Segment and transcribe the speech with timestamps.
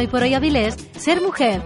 [0.00, 1.60] Hoy por Hoy Avilés, Ser Mujer.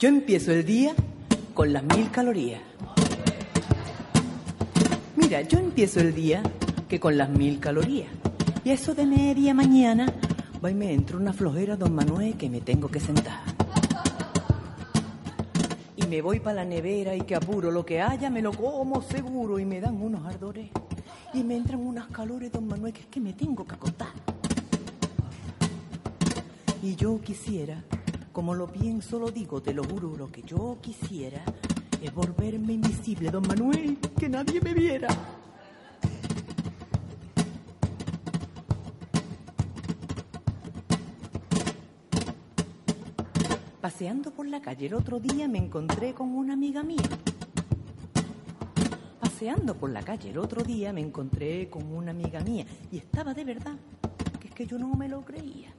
[0.00, 0.96] Yo empiezo el día
[1.54, 2.60] con las mil calorías.
[5.14, 6.42] Mira, yo empiezo el día
[6.88, 8.08] que con las mil calorías.
[8.64, 10.12] Y eso de media mañana
[10.70, 13.40] y me entra una flojera, don Manuel, que me tengo que sentar.
[15.96, 19.02] Y me voy para la nevera y que apuro lo que haya, me lo como
[19.02, 20.70] seguro y me dan unos ardores.
[21.32, 24.12] Y me entran unas calores, don Manuel, que es que me tengo que acostar.
[26.82, 27.82] Y yo quisiera,
[28.32, 31.42] como lo pienso, lo digo, te lo juro, lo que yo quisiera
[32.02, 35.08] es volverme invisible, don Manuel, que nadie me viera.
[43.84, 47.02] Paseando por la calle el otro día me encontré con una amiga mía.
[49.20, 53.34] Paseando por la calle el otro día me encontré con una amiga mía y estaba
[53.34, 53.76] de verdad,
[54.40, 55.74] que es que yo no me lo creía.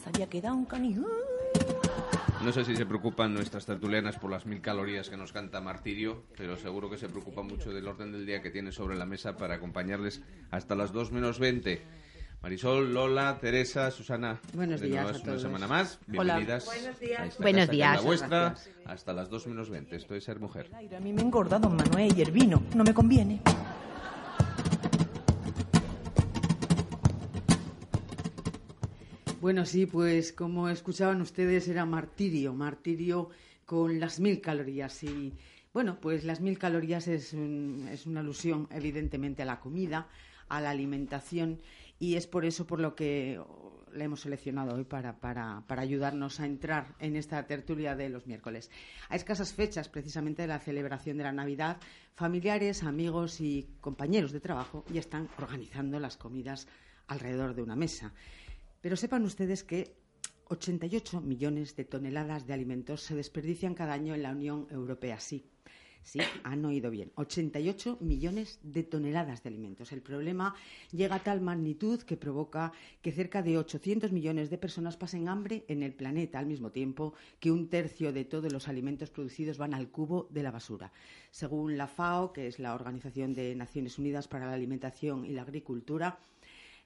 [0.00, 1.04] Se había quedado un canijo.
[2.44, 6.26] No sé si se preocupan nuestras tertulianas por las mil calorías que nos canta Martirio,
[6.36, 9.36] pero seguro que se preocupa mucho del orden del día que tiene sobre la mesa
[9.36, 10.22] para acompañarles
[10.52, 11.82] hasta las 2 menos 20.
[12.42, 14.40] Marisol, Lola, Teresa, Susana.
[14.54, 15.98] Buenos de días nuevo a es una semana más.
[16.16, 16.36] Hola.
[16.36, 16.64] Bienvenidas.
[16.66, 17.20] Buenos días.
[17.20, 18.04] a esta Buenos casa que es la días.
[18.04, 18.76] vuestra Gracias.
[18.86, 19.96] hasta las 2 menos 20.
[19.96, 20.70] Esto es ser mujer.
[20.74, 23.40] A mí me engorda don Manuel y el vino no me conviene.
[29.40, 33.30] Bueno, sí, pues como escuchaban ustedes era martirio, martirio
[33.64, 35.02] con las mil calorías.
[35.04, 35.32] Y
[35.72, 40.08] bueno, pues las mil calorías es, un- es una alusión evidentemente a la comida,
[40.48, 41.60] a la alimentación
[41.98, 43.40] y es por eso por lo que
[43.92, 48.26] la hemos seleccionado hoy para, para, para ayudarnos a entrar en esta tertulia de los
[48.26, 48.70] miércoles.
[49.08, 51.78] A escasas fechas precisamente de la celebración de la Navidad,
[52.14, 56.68] familiares, amigos y compañeros de trabajo ya están organizando las comidas
[57.06, 58.12] alrededor de una mesa.
[58.80, 59.96] Pero sepan ustedes que
[60.48, 65.18] 88 millones de toneladas de alimentos se desperdician cada año en la Unión Europea.
[65.20, 65.44] Sí,
[66.02, 67.12] sí, han oído bien.
[67.16, 69.92] 88 millones de toneladas de alimentos.
[69.92, 70.54] El problema
[70.90, 72.72] llega a tal magnitud que provoca
[73.02, 77.14] que cerca de 800 millones de personas pasen hambre en el planeta al mismo tiempo
[77.40, 80.92] que un tercio de todos los alimentos producidos van al cubo de la basura.
[81.30, 85.42] Según la FAO, que es la Organización de Naciones Unidas para la Alimentación y la
[85.42, 86.18] Agricultura,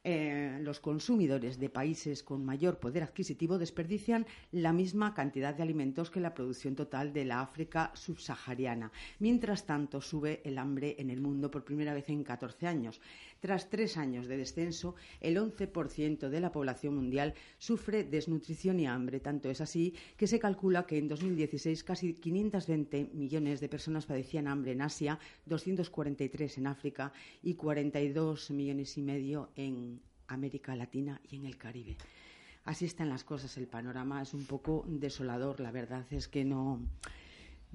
[0.04, 6.10] eh, los consumidores de países con mayor poder adquisitivo desperdician la misma cantidad de alimentos
[6.10, 8.90] que la producción total de la África subsahariana.
[9.20, 13.00] Mientras tanto, sube el hambre en el mundo por primera vez en 14 años.
[13.42, 19.18] Tras tres años de descenso, el 11% de la población mundial sufre desnutrición y hambre.
[19.18, 24.46] Tanto es así que se calcula que en 2016 casi 520 millones de personas padecían
[24.46, 31.34] hambre en Asia, 243 en África y 42 millones y medio en América Latina y
[31.34, 31.96] en el Caribe.
[32.64, 33.56] Así están las cosas.
[33.56, 35.58] El panorama es un poco desolador.
[35.58, 36.78] La verdad es que no,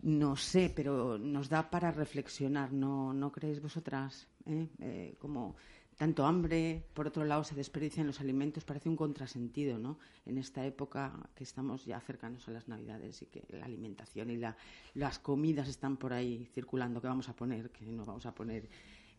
[0.03, 2.71] no sé, pero nos da para reflexionar.
[2.73, 4.27] ¿No, no creéis vosotras?
[4.45, 4.67] eh?
[4.79, 5.55] Eh, como
[5.97, 9.97] tanto hambre, por otro lado se desperdician los alimentos, parece un contrasentido, ¿no?
[10.27, 14.37] En esta época que estamos ya cercanos a las Navidades y que la alimentación y
[14.37, 14.55] la-
[14.93, 18.69] las comidas están por ahí circulando, que vamos a poner, que no vamos a poner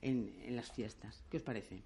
[0.01, 1.25] en, en las fiestas.
[1.29, 1.83] ¿Qué os parece?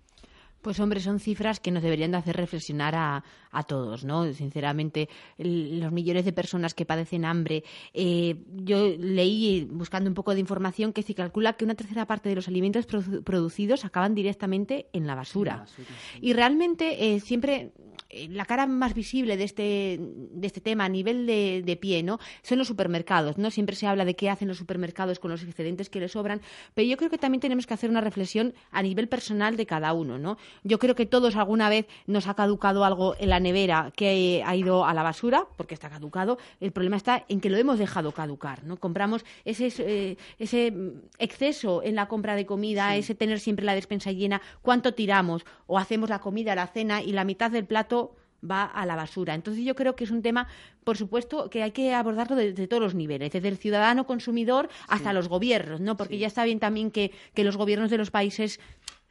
[0.62, 4.32] Pues hombre, son cifras que nos deberían de hacer reflexionar a, a todos, ¿no?
[4.32, 7.64] Sinceramente, el- los millones de personas que padecen hambre.
[7.94, 12.28] eh, yo leí, buscando un poco de información, que se calcula que una tercera parte
[12.28, 15.52] de los alimentos produ- producidos acaban directamente en la basura.
[15.52, 16.18] En la basura, sí.
[16.22, 17.72] Y realmente eh, siempre
[18.08, 22.02] eh, la cara más visible de este, de este tema a nivel de, de pie,
[22.02, 22.18] ¿no?
[22.42, 23.50] Son los supermercados, ¿no?
[23.50, 26.40] Siempre se habla de qué hacen los supermercados con los excedentes que les sobran,
[26.74, 29.92] pero yo creo que también tenemos que hacer una reflexión a nivel personal de cada
[29.92, 30.36] uno, ¿no?
[30.64, 34.56] Yo creo que todos alguna vez nos ha caducado algo en la nevera que ha
[34.56, 36.38] ido a la basura, porque está caducado.
[36.60, 38.76] El problema está en que lo hemos dejado caducar, ¿no?
[38.76, 40.72] Compramos ese, eh, ese
[41.18, 45.78] exceso en la compra de comida, ese tener siempre la despensa llena, cuánto tiramos o
[45.78, 48.16] hacemos la comida, la cena y la mitad del plato
[48.48, 49.34] va a la basura.
[49.34, 50.48] Entonces yo creo que es un tema,
[50.84, 55.12] por supuesto, que hay que abordarlo desde todos los niveles, desde el ciudadano consumidor hasta
[55.12, 55.96] los gobiernos, ¿no?
[55.96, 58.60] Porque ya está bien también que, que los gobiernos de los países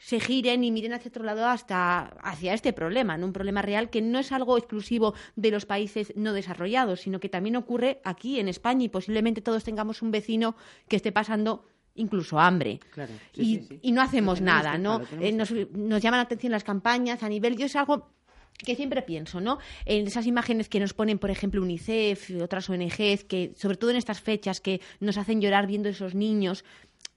[0.01, 3.27] se giren y miren hacia otro lado hasta hacia este problema, ¿no?
[3.27, 7.30] un problema real que no es algo exclusivo de los países no desarrollados, sino que
[7.30, 10.56] también ocurre aquí en España y posiblemente todos tengamos un vecino
[10.88, 12.80] que esté pasando incluso hambre.
[12.92, 13.80] Claro, sí, y, sí, sí.
[13.83, 15.01] y no hacemos nada, ¿no?
[15.19, 18.09] Eh, nos, nos llaman la atención las campañas a nivel, yo es algo
[18.57, 19.59] que siempre pienso, ¿no?
[19.86, 23.92] En esas imágenes que nos ponen, por ejemplo, UNICEF y otras ONGs, que sobre todo
[23.92, 26.63] en estas fechas que nos hacen llorar viendo esos niños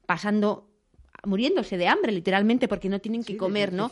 [0.07, 0.69] pasando
[1.27, 3.91] muriéndose de hambre, literalmente, porque no tienen que comer, ¿no?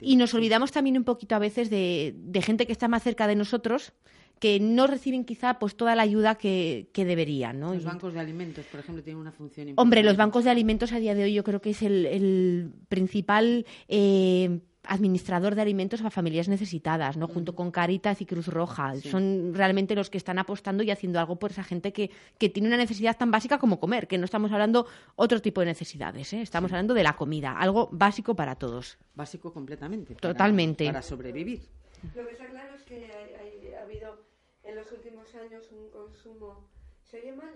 [0.00, 3.26] Y nos olvidamos también un poquito a veces de, de, gente que está más cerca
[3.26, 3.92] de nosotros,
[4.38, 7.74] que no reciben quizá pues toda la ayuda que, que deberían, ¿no?
[7.74, 9.82] Los bancos de alimentos, por ejemplo, tienen una función importante.
[9.82, 12.72] Hombre, los bancos de alimentos a día de hoy yo creo que es el, el
[12.88, 17.28] principal eh, administrador de alimentos a familias necesitadas, ¿no?
[17.28, 18.94] Junto con Caritas y Cruz Roja.
[19.00, 22.68] Son realmente los que están apostando y haciendo algo por esa gente que, que, tiene
[22.68, 24.86] una necesidad tan básica como comer, que no estamos hablando
[25.16, 26.40] otro tipo de necesidades, ¿eh?
[26.40, 28.98] Estamos hablando de la comida, algo básico para todos.
[29.14, 30.14] Básico completamente.
[30.14, 30.86] Totalmente.
[30.86, 31.68] Para, sobrevivir.
[32.14, 34.24] Lo que está claro es que hay, ha habido
[34.64, 36.68] en los últimos años un consumo...
[37.04, 37.54] ¿Se oye mal?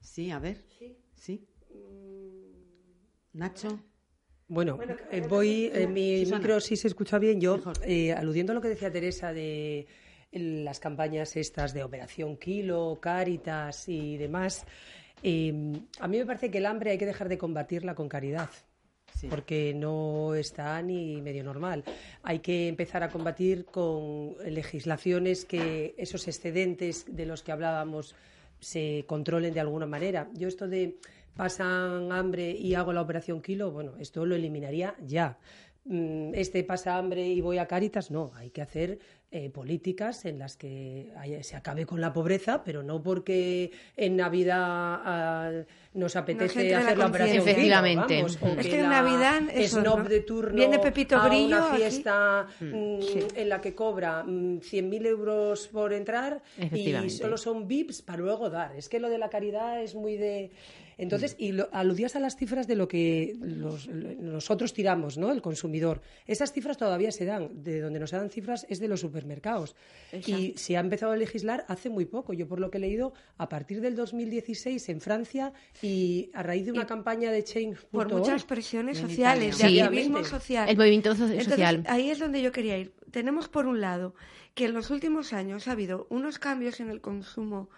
[0.00, 0.64] Sí, a ver.
[0.78, 0.96] Sí.
[1.14, 1.46] Sí.
[1.74, 3.80] Mm, Nacho.
[4.52, 4.78] Bueno,
[5.10, 7.40] eh, voy, eh, mi micro sí se escucha bien.
[7.40, 9.86] Yo, eh, aludiendo a lo que decía Teresa de
[10.30, 14.66] las campañas estas de Operación Kilo, Cáritas y demás,
[15.24, 18.50] a mí me parece que el hambre hay que dejar de combatirla con caridad.
[19.30, 21.84] Porque no está ni medio normal.
[22.22, 28.14] Hay que empezar a combatir con legislaciones que esos excedentes de los que hablábamos
[28.62, 30.30] se controlen de alguna manera.
[30.32, 30.96] Yo esto de
[31.34, 35.38] pasan hambre y hago la operación kilo, bueno, esto lo eliminaría ya.
[35.84, 39.00] Mm, este pasa hambre y voy a Cáritas, no, hay que hacer
[39.32, 41.10] eh, políticas en las que
[41.42, 45.50] se acabe con la pobreza, pero no porque en Navidad ah,
[45.94, 48.16] nos apetece hacer la, operación Efectivamente.
[48.16, 52.02] Vamos, es que en Navidad eso, snob de turno viene Pepito Grillo a una fiesta
[52.60, 53.00] Mm, mm,
[53.34, 56.42] en la que cobra mm, 100.000 euros por entrar
[56.72, 58.76] y solo son VIPs para luego dar.
[58.76, 60.50] Es que lo de la caridad es muy de...
[60.98, 65.30] Entonces, y lo, aludías a las cifras de lo que los, nosotros tiramos, ¿no?
[65.32, 66.00] El consumidor.
[66.26, 67.62] Esas cifras todavía se dan.
[67.62, 69.74] De donde nos dan cifras es de los supermercados.
[70.12, 70.40] Exacto.
[70.42, 72.32] Y se ha empezado a legislar hace muy poco.
[72.32, 76.66] Yo, por lo que he leído, a partir del 2016 en Francia y a raíz
[76.66, 77.78] de una Y campaña de Change.
[77.90, 79.80] por muchas presiones sociales, de Sí.
[79.80, 80.68] activismo social.
[80.68, 81.84] El movimiento so- Entonces, social.
[81.88, 82.92] ahí es donde yo quería ir.
[83.10, 84.14] Tenemos por un lado
[84.54, 87.70] que en los últimos años ha habido unos cambios en el consumo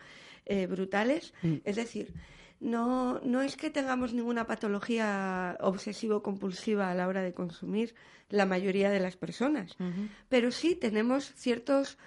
[0.47, 1.33] eh, brutales,
[1.65, 2.13] es decir,
[2.61, 7.95] no, no es que tengamos ninguna patología obsesivo-compulsiva a la hora de consumir
[8.31, 9.77] la mayoría de las personas,
[10.29, 11.99] pero sí tenemos ciertos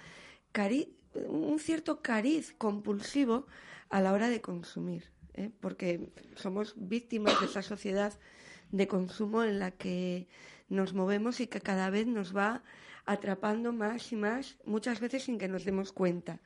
[0.54, 0.90] cari-
[1.30, 3.48] un cierto cariz compulsivo
[3.90, 5.50] a la hora de consumir, ¿eh?
[5.62, 8.14] porque somos víctimas de esa sociedad
[8.72, 10.28] de consumo en la que
[10.70, 12.64] nos movemos y que cada vez nos va
[13.06, 16.42] atrapando más y más, muchas veces sin que nos demos cuenta.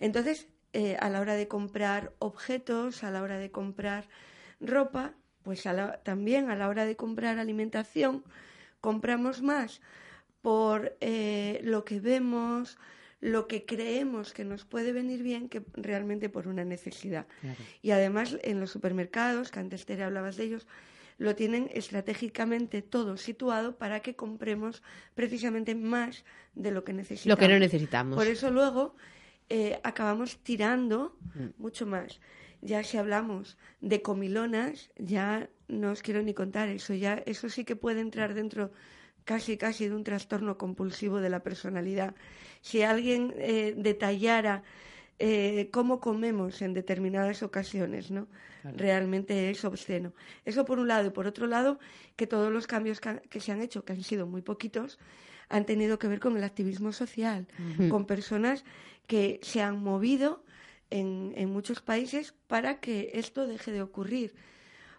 [0.00, 4.08] Entonces, eh, a la hora de comprar objetos, a la hora de comprar
[4.60, 8.22] ropa, pues a la- también a la hora de comprar alimentación,
[8.82, 9.80] compramos más
[10.42, 12.76] por eh, lo que vemos,
[13.20, 17.26] lo que creemos que nos puede venir bien que realmente por una necesidad.
[17.80, 20.66] Y además en los supermercados, que antes Tere hablabas de ellos,
[21.16, 24.82] lo tienen estratégicamente todo situado para que compremos
[25.14, 26.24] precisamente más
[26.54, 27.38] de lo que necesitamos.
[27.38, 28.14] Lo que no necesitamos.
[28.18, 28.94] Por eso luego
[29.48, 31.48] eh, acabamos tirando Mm.
[31.58, 32.20] mucho más.
[32.62, 36.94] Ya si hablamos de comilonas, ya no os quiero ni contar eso.
[36.94, 38.70] Ya eso sí que puede entrar dentro
[39.24, 42.14] casi casi de un trastorno compulsivo de la personalidad.
[42.62, 44.62] Si alguien eh, detallara
[45.18, 48.28] eh, cómo comemos en determinadas ocasiones, ¿no?
[48.76, 50.12] Realmente es obsceno.
[50.44, 51.06] Eso por un lado.
[51.06, 51.78] Y por otro lado,
[52.16, 54.98] que todos los cambios que, han- que se han hecho, que han sido muy poquitos,
[55.48, 57.46] han tenido que ver con el activismo social,
[57.88, 58.64] con personas
[59.06, 60.44] que se han movido
[60.90, 64.34] en, en muchos países para que esto deje de ocurrir.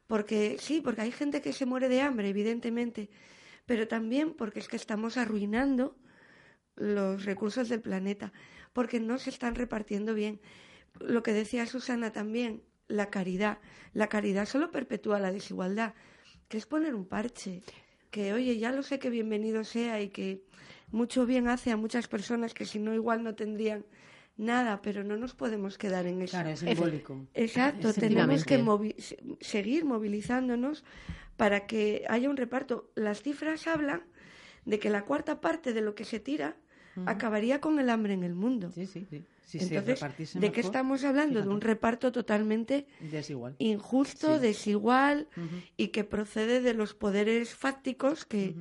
[0.07, 3.09] Porque sí, porque hay gente que se muere de hambre, evidentemente,
[3.65, 5.97] pero también porque es que estamos arruinando
[6.75, 8.31] los recursos del planeta,
[8.71, 10.39] porque no se están repartiendo bien.
[10.99, 13.59] Lo que decía Susana también, la caridad.
[13.93, 15.93] La caridad solo perpetúa la desigualdad,
[16.47, 17.63] que es poner un parche.
[18.11, 20.43] Que, oye, ya lo sé que bienvenido sea y que
[20.91, 23.85] mucho bien hace a muchas personas que si no igual no tendrían
[24.37, 26.31] nada, pero no nos podemos quedar en eso.
[26.31, 27.25] Claro, es simbólico.
[27.33, 30.83] Exacto, tenemos que movi- se- seguir movilizándonos
[31.37, 32.91] para que haya un reparto.
[32.95, 34.03] Las cifras hablan
[34.65, 36.55] de que la cuarta parte de lo que se tira
[37.05, 38.71] acabaría con el hambre en el mundo.
[38.71, 39.23] Sí, sí, sí.
[39.45, 41.41] Si Entonces, ¿de qué estamos hablando?
[41.41, 43.55] De un reparto totalmente Desigual.
[43.59, 44.41] injusto, Sí.
[44.41, 45.27] desigual
[45.77, 48.55] y que procede de los poderes fácticos que,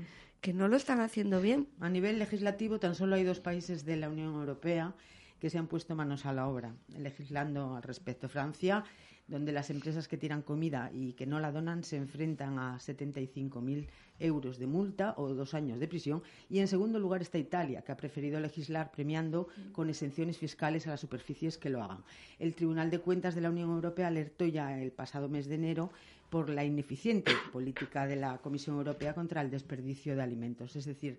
[0.47, 1.67] que no lo están haciendo bien.
[1.81, 4.95] A nivel legislativo, tan solo hay dos países de la Unión Europea
[5.41, 8.29] que se han puesto manos a la obra, legislando al respecto.
[8.29, 8.85] Francia
[9.29, 13.87] donde las empresas que tiran comida y que no la donan se enfrentan a 75.000
[14.21, 16.23] euros de multa o dos años de prisión.
[16.49, 20.91] Y en segundo lugar está Italia, que ha preferido legislar premiando con exenciones fiscales a
[20.91, 22.05] las superficies que lo hagan.
[22.39, 25.91] El Tribunal de Cuentas de la Unión Europea alertó ya el pasado mes de enero
[26.31, 30.77] por la ineficiente política de la Comisión Europea contra el desperdicio de alimentos.
[30.77, 31.19] Es decir,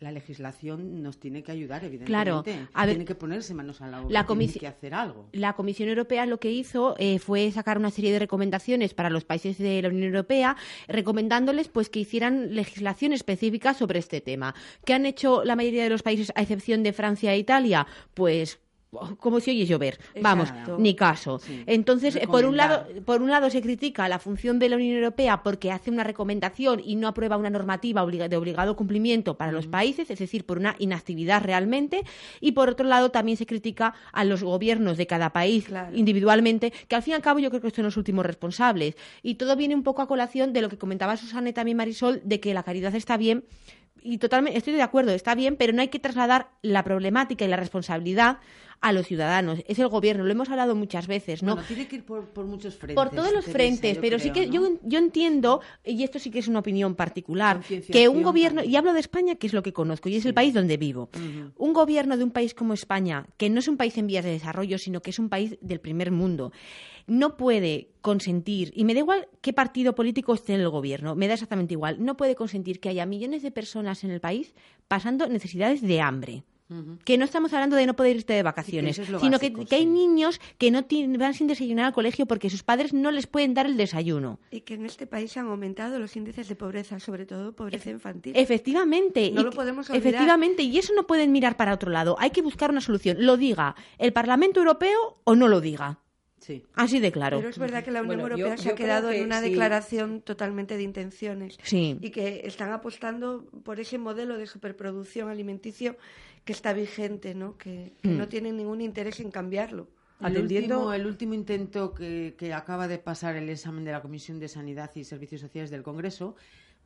[0.00, 2.06] la legislación nos tiene que ayudar, evidentemente.
[2.06, 5.28] Claro, tiene que ponerse manos a la obra, tiene que hacer algo.
[5.32, 9.24] La Comisión Europea lo que hizo eh, fue sacar una serie de recomendaciones para los
[9.24, 10.56] países de la Unión Europea,
[10.88, 14.54] recomendándoles pues que hicieran legislación específica sobre este tema.
[14.86, 17.86] ¿Qué han hecho la mayoría de los países, a excepción de Francia e Italia?
[18.14, 18.58] Pues
[19.18, 19.98] como si oye llover.
[20.20, 21.40] Vamos, ni caso.
[21.66, 25.42] Entonces, por un lado, por un lado se critica la función de la Unión Europea
[25.42, 30.10] porque hace una recomendación y no aprueba una normativa de obligado cumplimiento para los países,
[30.10, 32.02] es decir, por una inactividad realmente,
[32.40, 36.96] y por otro lado también se critica a los gobiernos de cada país individualmente, que
[36.96, 38.96] al fin y al cabo yo creo que son los últimos responsables.
[39.22, 42.20] Y todo viene un poco a colación de lo que comentaba Susana y también Marisol,
[42.24, 43.44] de que la caridad está bien
[44.02, 47.48] y totalmente estoy de acuerdo, está bien, pero no hay que trasladar la problemática y
[47.48, 48.38] la responsabilidad
[48.80, 49.60] a los ciudadanos.
[49.66, 51.54] Es el gobierno, lo hemos hablado muchas veces, ¿no?
[51.54, 52.94] Bueno, tiene que ir por, muchos frentes.
[52.94, 56.48] Por todos los frentes, pero sí que yo, yo entiendo, y esto sí que es
[56.48, 57.60] una opinión particular,
[57.92, 60.34] que un gobierno, y hablo de España, que es lo que conozco, y es el
[60.34, 61.10] país donde vivo,
[61.56, 64.30] un gobierno de un país como España, que no es un país en vías de
[64.30, 66.52] desarrollo, sino que es un país del primer mundo,
[67.06, 71.28] no puede consentir, y me da igual qué partido político esté en el gobierno, me
[71.28, 74.54] da exactamente igual, no puede consentir que haya millones de personas en el país
[74.88, 76.44] pasando necesidades de hambre.
[77.04, 80.70] Que no estamos hablando de no poder irte de vacaciones, sino que, hay niños que
[80.70, 80.84] no
[81.18, 84.38] van sin desayunar al colegio porque sus padres no les pueden dar el desayuno.
[84.52, 88.34] Y que en este país han aumentado los índices de pobreza, sobre todo pobreza infantil.
[88.36, 89.32] Efectivamente.
[89.32, 90.06] No lo podemos olvidar.
[90.06, 92.14] Efectivamente, y eso no pueden mirar para otro lado.
[92.20, 93.16] Hay que buscar una solución.
[93.18, 95.98] Lo diga el Parlamento Europeo o no lo diga.
[96.40, 96.64] Sí.
[96.74, 97.36] Así de claro.
[97.38, 100.82] Pero es verdad que la Unión Europea se ha quedado en una declaración totalmente de
[100.82, 105.96] intenciones y que están apostando por ese modelo de superproducción alimenticio
[106.44, 107.58] que está vigente, ¿no?
[107.58, 108.28] Que, no mm.
[108.28, 109.88] tienen ningún interés en cambiarlo.
[110.20, 114.38] El último, el último intento que, que, acaba de pasar el examen de la Comisión
[114.38, 116.36] de Sanidad y Servicios Sociales del Congreso,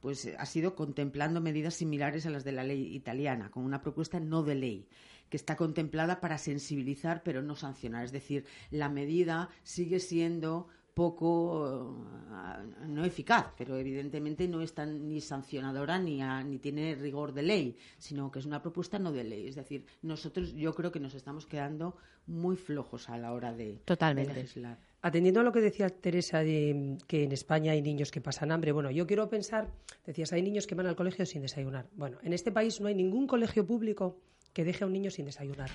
[0.01, 4.21] pues ha sido contemplando medidas similares a las de la ley italiana, con una propuesta
[4.21, 4.89] no de ley
[5.35, 8.05] que está contemplada para sensibilizar pero no sancionar.
[8.05, 11.99] Es decir, la medida sigue siendo poco
[12.31, 17.43] eh, no eficaz, pero evidentemente no es tan ni sancionadora ni, ni tiene rigor de
[17.43, 19.49] ley, sino que es una propuesta no de ley.
[19.49, 21.97] Es decir, nosotros yo creo que nos estamos quedando
[22.29, 24.35] muy flojos a la hora de, Totalmente.
[24.35, 24.79] legislar.
[25.03, 28.71] Atendiendo a lo que decía Teresa de que en España hay niños que pasan hambre,
[28.71, 29.69] bueno, yo quiero pensar,
[30.07, 31.89] decías, hay niños que van al colegio sin desayunar.
[31.97, 34.21] Bueno, en este país no hay ningún colegio público
[34.55, 35.71] que deje a un niño sin desayunar.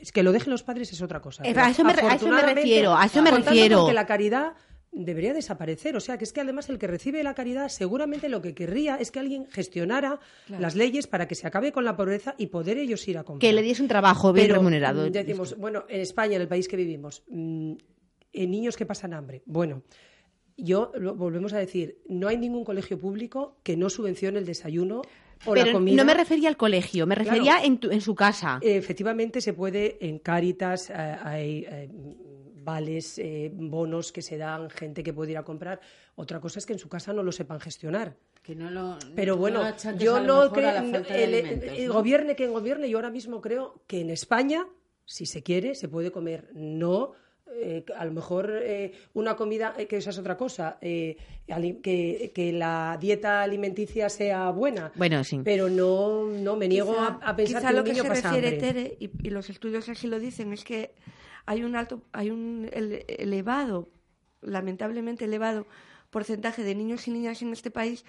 [0.00, 1.44] Es que lo dejen los padres es otra cosa.
[1.44, 3.86] Eh, a, eso me, refiero, a eso me refiero.
[3.86, 4.54] Que la caridad
[4.90, 5.96] debería desaparecer.
[5.96, 8.96] O sea, que es que además el que recibe la caridad seguramente lo que querría
[8.96, 12.78] es que alguien gestionara las leyes para que se acabe con la pobreza y poder
[12.78, 13.48] ellos ir a comprar.
[13.48, 15.08] Que le diese un trabajo bien remunerado.
[15.08, 17.74] Decimos, bueno, en España, en el país que vivimos, mm,
[18.32, 19.42] en niños que pasan hambre.
[19.46, 19.82] Bueno,
[20.56, 25.02] yo volvemos a decir, no hay ningún colegio público que no subvencione el desayuno
[25.44, 28.58] pero no me refería al colegio, me refería en, en, su casa.
[28.62, 31.88] Efectivamente, se puede en Cáritas, eh, hay eh,
[32.64, 35.80] vales, eh, bonos que se dan, gente que puede ir a comprar.
[36.14, 38.16] Otra cosa es que en su casa no lo sepan gestionar.
[38.42, 39.62] Que no lo, Pero bueno,
[39.98, 40.82] yo no creo.
[41.08, 44.66] El, gobierne quien gobierne, yo ahora mismo creo que en España,
[45.04, 46.50] si se quiere, se puede comer.
[46.52, 47.12] No
[47.54, 51.16] eh, a lo mejor eh, una comida, eh, que esa es otra cosa, que,
[52.34, 54.92] que, la dieta alimenticia sea buena.
[54.94, 55.40] Bueno, sí.
[55.44, 59.30] Pero no, no me niego a, pensar que lo que se refiere Tere, y, y,
[59.30, 60.94] los estudios así lo dicen, es que
[61.46, 63.88] hay un alto, hay un elevado,
[64.40, 65.66] lamentablemente elevado
[66.10, 68.04] porcentaje de niños y niñas en este país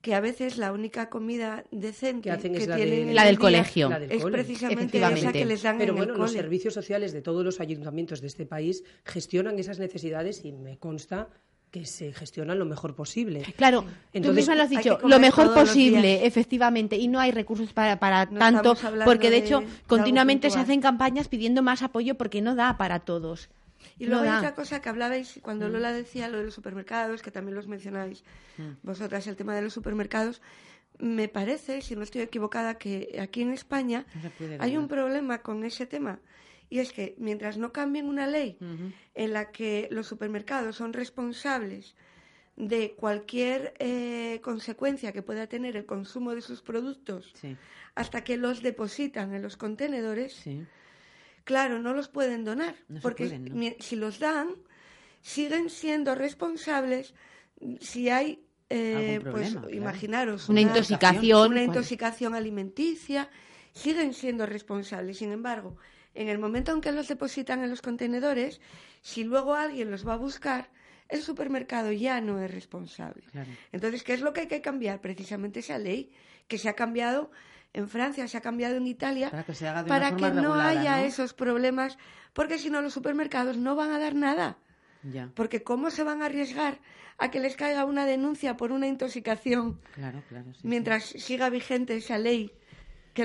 [0.00, 3.90] que a veces la única comida decente que, es tienen la del colegio.
[4.08, 7.44] es precisamente esa que les dan pero en bueno el los servicios sociales de todos
[7.44, 11.28] los ayuntamientos de este país gestionan esas necesidades y me consta
[11.70, 13.42] que se gestionan lo mejor posible.
[13.56, 17.72] Claro, Entonces, tú misma lo has dicho, lo mejor posible, efectivamente, y no hay recursos
[17.72, 22.56] para, para tanto, porque de hecho continuamente se hacen campañas pidiendo más apoyo porque no
[22.56, 23.50] da para todos.
[24.00, 25.72] Y luego hay otra cosa que hablabais cuando mm.
[25.72, 28.24] Lola decía lo de los supermercados, que también los mencionáis
[28.56, 28.62] mm.
[28.82, 30.40] vosotras, el tema de los supermercados.
[30.98, 34.06] Me parece, si no estoy equivocada, que aquí en España
[34.58, 36.18] hay un problema con ese tema.
[36.70, 38.56] Y es que mientras no cambien una ley
[39.14, 41.94] en la que los supermercados son responsables
[42.56, 47.34] de cualquier eh, consecuencia que pueda tener el consumo de sus productos
[47.94, 50.44] hasta que los depositan en los contenedores,
[51.50, 53.54] claro, no los pueden donar, No porque pueden, ¿no?
[53.56, 54.48] mi- si los dan,
[55.20, 57.12] siguen siendo responsables
[57.80, 58.28] si hay,
[58.68, 59.68] eh, pues claro.
[59.70, 61.50] imaginaros, Una intoxicación.
[61.50, 63.28] una cual- intoxicación alimenticia,
[63.72, 65.18] siguen siendo responsables.
[65.18, 65.76] Sin embargo,
[66.14, 68.60] en el momento en que los depositan en los contenedores,
[69.02, 70.70] si luego alguien los va a buscar,
[71.08, 73.24] el supermercado ya no es responsable.
[73.32, 73.50] Claro.
[73.72, 75.00] Entonces, ¿qué es lo que hay que cambiar?
[75.00, 76.12] Precisamente esa ley
[76.46, 77.32] que se ha cambiado
[77.72, 80.24] en Francia, se ha cambiado en Italia, Para que se haga de para una que
[80.24, 81.02] forma no regulada, haya ¿no?
[81.04, 81.98] esos problemas,
[82.32, 84.58] porque si no los supermercados no van a dar nada.
[85.02, 86.78] Ya, Porque ¿cómo se van a arriesgar
[87.16, 90.52] a que les caiga una denuncia por una intoxicación claro, claro.
[90.52, 90.68] sí, sí.
[90.68, 92.52] mientras siga vigente esa ley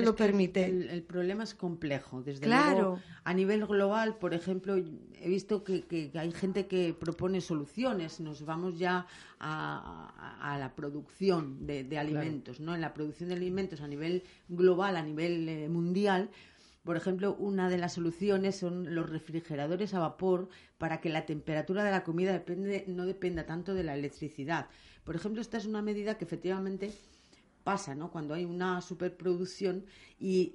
[0.00, 0.64] que Es lo permite?
[0.66, 2.22] El, el problema es complejo.
[2.22, 2.72] Desde Claro.
[2.80, 8.20] luego, a nivel global, por ejemplo, he visto que, que hay gente que propone soluciones.
[8.20, 9.06] Nos vamos ya
[9.38, 12.74] a, a- a la producción de, de alimentos, ¿no?
[12.74, 16.30] En la producción de alimentos a nivel global, a nivel eh, mundial.
[16.84, 20.48] Por ejemplo, una de las soluciones son los refrigeradores a vapor
[20.78, 24.68] para que la temperatura de la comida depende, no dependa tanto de la electricidad.
[25.02, 26.92] Por ejemplo, esta es una medida que efectivamente
[27.66, 28.12] pasa, ¿no?
[28.12, 29.84] Cuando hay una superproducción
[30.20, 30.52] y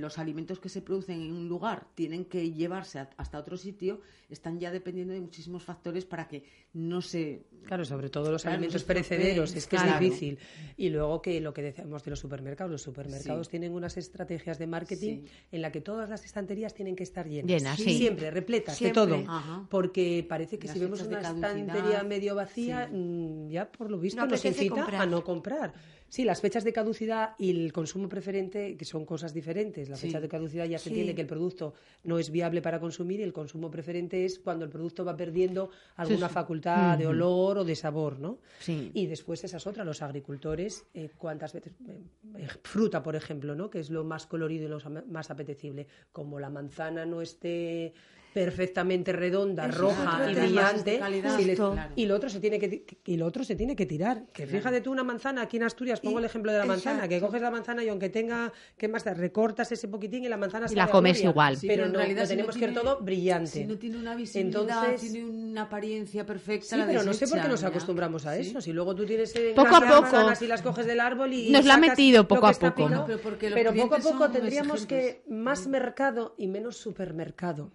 [0.00, 4.00] los alimentos que se producen en un lugar tienen que llevarse a- hasta otro sitio,
[4.30, 7.44] están ya dependiendo de muchísimos factores para que no se...
[7.66, 9.92] Claro, sobre todo los Claro, alimentos perecederos, es que claro.
[9.94, 10.38] es difícil.
[10.76, 13.50] Y luego que lo que decíamos de los supermercados, los supermercados Sí.
[13.52, 15.24] tienen unas estrategias de marketing Sí.
[15.52, 17.48] en la que todas las estanterías tienen que estar llenas.
[17.48, 17.98] Llenas, sí.
[17.98, 19.02] Siempre, repletas Siempre.
[19.02, 19.30] de todo.
[19.30, 19.66] Ajá.
[19.70, 22.96] Porque parece que Las si vemos una estantería medio vacía, sí.
[22.96, 25.02] mm, ya por lo visto No nos incita comprar.
[25.02, 25.74] a no comprar.
[26.08, 29.88] Sí, las fechas de caducidad y el consumo preferente, que son cosas diferentes.
[29.88, 30.06] La Sí.
[30.06, 30.90] fecha de caducidad ya se Sí.
[30.90, 34.64] entiende que el producto no es viable para consumir y el consumo preferente es cuando
[34.64, 38.38] el producto va perdiendo alguna facultad de olor o de sabor, ¿no?
[38.60, 38.90] Sí.
[38.94, 42.00] Y después esa es otra, los agricultores, eh, cuántas veces, eh,
[42.38, 43.68] eh, fruta, por ejemplo, ¿no?
[43.68, 47.92] que es lo más colorido y lo más apetecible, como la manzana no esté
[48.36, 51.00] perfectamente redonda, Eso roja y brillante,
[51.38, 51.92] si le- claro.
[51.96, 54.26] y lo otro se tiene que y lo otro se tiene que tirar.
[54.30, 57.18] Que fíjate tú una manzana aquí en Asturias, pongo el ejemplo de la manzana, que
[57.18, 59.06] coges la manzana y aunque tenga, ¿qué más?
[59.06, 61.56] Recortas ese poquitín y la manzana Y sabe la comes igual.
[61.56, 63.50] Sí, pero en no, realidad lo si no tenemos que ver tiene- todo brillante.
[63.50, 66.66] Si no tiene una visibilidad, Entonces- tiene una apariencia perfecta.
[66.66, 68.42] Sí, la pero no sé por qué nos acostumbramos a Sí.
[68.50, 68.60] eso.
[68.60, 70.02] Si luego tú tienes en Poco casa a poco.
[70.02, 72.86] manzanas y las coges del árbol y Nos la ha metido poco que a poco.
[73.06, 77.70] pero Pero poco a poco tendríamos que más mercado y menos supermercado.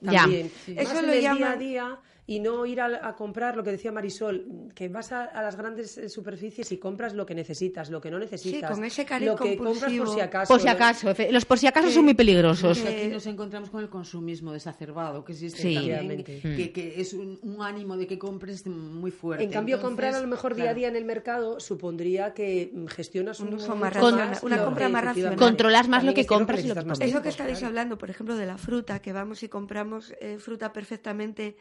[0.00, 0.12] Ya.
[0.12, 0.20] Ya.
[0.22, 0.52] También.
[0.68, 1.98] Más Eso en lo el día a día
[2.30, 5.56] y no ir a, a comprar lo que decía Marisol, que vas a, a las
[5.56, 8.70] grandes eh, superficies y compras lo que necesitas, lo que no necesitas.
[8.70, 10.12] con ese Lo que compras por compulsivo.
[10.14, 10.52] si acaso.
[10.52, 12.78] Por si acaso, los por si acaso Que- son muy peligrosos.
[12.80, 15.74] Que- aquí nos encontramos con el consumismo desacerbado que existe Sí.
[15.74, 19.44] también, que, que es un, un ánimo de que compres muy fuerte.
[19.44, 22.70] En cambio, Entonces, comprar a lo mejor día a día en el mercado supondría que
[22.74, 25.36] mm, gestionas Un un uso más racional, una compra más racional.
[25.36, 27.00] Controlas más lo que compras y lo que comes.
[27.00, 30.74] Eso que estáis hablando, por ejemplo, de la fruta, que vamos y compramos eh, fruta
[30.74, 31.56] perfectamente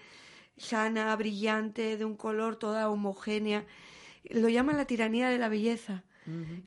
[0.57, 3.65] sana, brillante, de un color toda homogénea,
[4.29, 6.03] lo llaman la tiranía de la belleza,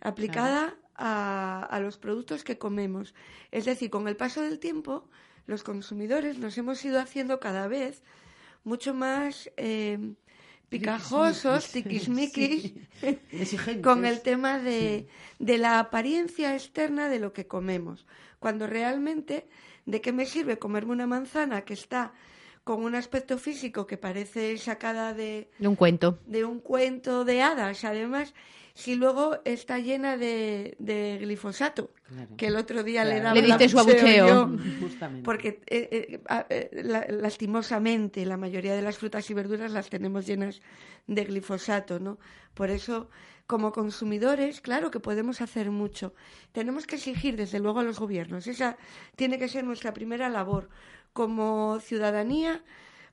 [0.00, 3.14] aplicada a, a los productos que comemos.
[3.50, 5.08] Es decir, con el paso del tiempo,
[5.46, 8.02] los consumidores nos hemos ido haciendo cada vez
[8.64, 10.14] mucho más eh,
[10.68, 12.72] picajosos, tiquismiquis,
[13.82, 18.06] con el tema de, de la apariencia externa de lo que comemos.
[18.38, 19.48] Cuando realmente,
[19.86, 22.12] ¿de qué me sirve comerme una manzana que está
[22.70, 26.20] con un aspecto físico que parece sacada de, De un cuento.
[26.26, 28.32] de un cuento de hadas, además,
[28.74, 32.36] si luego está llena de, de glifosato, Claro.
[32.36, 34.56] que el otro día le daba Le diste su abucheo abucheo.
[34.56, 34.58] yo.
[34.80, 35.24] Justamente.
[35.24, 35.88] Porque eh,
[36.20, 40.60] eh, eh, la- lastimosamente la mayoría de las frutas y verduras las tenemos llenas
[41.08, 42.18] de glifosato, ¿no?
[42.54, 43.10] Por eso,
[43.48, 46.14] como consumidores, claro que podemos hacer mucho.
[46.52, 48.46] Tenemos que exigir, desde luego, a los gobiernos.
[48.46, 48.76] Esa
[49.16, 50.68] tiene que ser nuestra primera labor.
[51.12, 52.62] Como ciudadanía,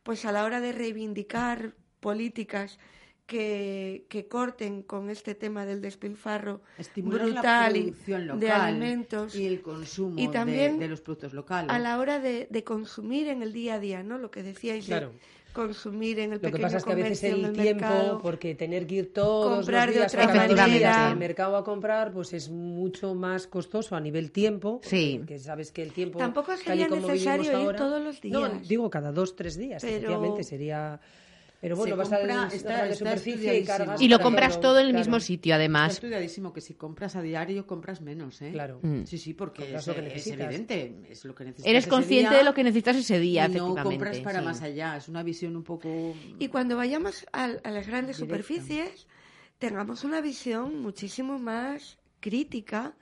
[0.03, 2.79] pues a la hora de reivindicar políticas
[3.25, 8.51] que, que corten con este tema del despilfarro Estimular brutal la y producción local de
[8.51, 11.69] alimentos y el consumo y de- también de, los productos locales.
[11.71, 14.17] a la hora de, de consumir en el día a día, ¿no?
[14.17, 15.11] Lo que decíais de Claro.
[15.57, 18.19] Consumir en el Lo que pasa es que a veces el el tiempo, mercado.
[18.21, 21.09] porque tener que ir todos Comprar los de días otra o cada dos manera.
[21.09, 24.79] al mercado a comprar, pues es mucho más costoso a nivel tiempo.
[24.83, 25.21] Sí.
[25.27, 26.19] Que sabes que el tiempo.
[26.19, 28.67] Tampoco sería como necesario vivimos ir ahora- todos los No, días.
[28.67, 29.81] digo cada dos, tres días.
[29.81, 30.99] Pero- Efectivamente sería.
[31.59, 33.99] Pero bueno, vas a compra- la está- está superficie y cargas.
[34.01, 35.05] Y lo compras todo, todo en el claro.
[35.05, 35.93] mismo sitio, Está además.
[35.93, 38.51] estudiadísimo que si compras a diario compras menos, ¿eh?
[38.51, 38.79] Claro.
[38.83, 39.05] Mm.
[39.05, 41.69] Sí, sí, porque es, lo que es evidente, es lo que necesitas.
[41.69, 43.83] Eres ese consciente día de lo que necesitas ese día, y no efectivamente.
[43.83, 44.45] compras para sí.
[44.45, 44.97] más allá.
[44.97, 46.13] Es una visión un poco.
[46.37, 48.35] Y cuando vayamos al- a, las grandes Directa.
[48.37, 49.07] superficies,
[49.57, 52.95] tengamos una visión muchísimo más crítica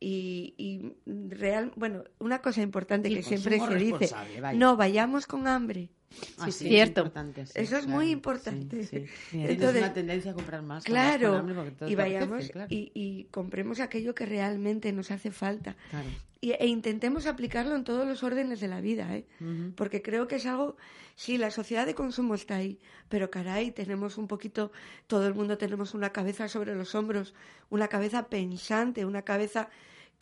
[0.00, 4.58] y, y real, bueno, una cosa importante que siempre se dice, vaya.
[4.58, 5.90] no vayamos con hambre.
[6.38, 7.10] Ah, sí, cierto.
[7.36, 8.84] es Eso es muy importante.
[8.84, 9.04] Sí.
[9.32, 10.84] Entonces, una tendencia a comprar más.
[10.84, 12.66] Claro, y apetece, vayamos claro.
[12.70, 15.76] y, y compremos aquello que realmente nos hace falta.
[15.90, 16.08] Claro.
[16.44, 19.24] Y, e intentemos aplicarlo en todos los órdenes de la vida, ¿eh?
[19.76, 20.76] Porque creo que es algo,
[21.14, 24.72] sí, la sociedad de consumo está ahí, pero caray, tenemos un poquito,
[25.06, 27.32] todo el mundo tenemos una cabeza sobre los hombros,
[27.70, 29.68] una cabeza pensante, una cabeza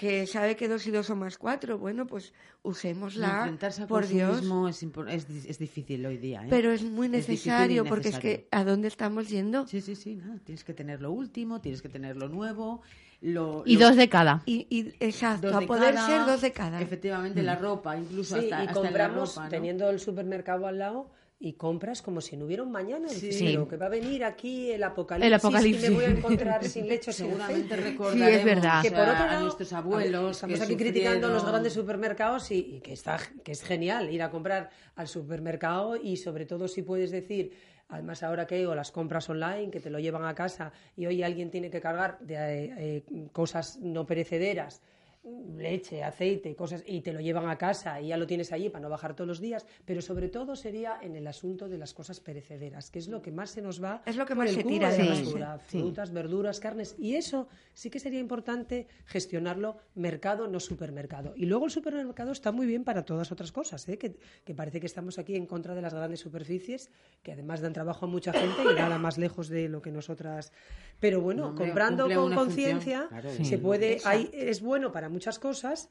[0.00, 1.76] que sabe que dos y dos son más cuatro.
[1.76, 2.32] Bueno, pues
[2.62, 4.38] usémosla, Enfrentarse al por Dios.
[4.40, 6.40] es, impor- es, di- es difícil hoy día.
[6.42, 6.46] ¿eh?
[6.48, 9.66] Pero es muy necesario, porque es que ¿a dónde estamos yendo?
[9.66, 10.14] Sí, sí, sí.
[10.16, 12.80] nada, Tienes que tener lo último, tienes que tener lo nuevo.
[13.20, 14.42] Lo, Y lo- dos de cada.
[14.46, 16.80] Y, y exacto, dos a de poder cada, ser dos de cada.
[16.80, 19.50] Efectivamente, la ropa, incluso Sí, hasta, y hasta en la compramos ropa, ¿no?
[19.50, 21.10] teniendo el supermercado al lado
[21.42, 23.08] y compras como si no hubiera un mañana.
[23.08, 23.30] Sí.
[23.40, 25.86] pero que va a venir aquí el apocalipsis, El apocalipsis.
[25.86, 28.82] y me voy a encontrar sin leche, sin Seguramente recordaremos Sí, es verdad.
[28.82, 31.72] que por otro a lado, nuestros a ver, abuelos estamos que aquí criticando los grandes
[31.72, 36.44] supermercados y, y que está que es genial ir a comprar al supermercado y sobre
[36.44, 37.52] todo si puedes decir
[37.88, 41.22] además ahora que o las compras online que te lo llevan a casa y hoy
[41.22, 44.82] alguien tiene que cargar de eh, eh, cosas no perecederas
[45.22, 48.82] leche, aceite, cosas, y te lo llevan a casa y ya lo tienes allí para
[48.82, 52.20] no bajar todos los días, pero sobre todo sería en el asunto de las cosas
[52.20, 54.90] perecederas, que es lo que más se nos va Es lo que más se tira
[54.90, 60.58] de la basura, frutas, verduras, carnes, y eso sí que sería importante gestionarlo mercado, no
[60.58, 61.34] supermercado.
[61.36, 63.98] Y luego el supermercado está muy bien para todas otras cosas, ¿eh?
[63.98, 66.90] que, que parece que estamos aquí en contra de las grandes superficies,
[67.22, 70.52] que además dan trabajo a mucha gente y nada más lejos de lo que nosotras.
[70.98, 73.08] Pero bueno, No, hombre, comprando con conciencia,
[73.42, 75.90] se puede, hay, es bueno para muchas cosas